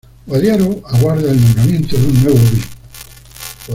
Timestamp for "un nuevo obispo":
2.07-2.71